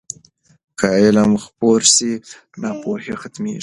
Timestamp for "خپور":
1.43-1.81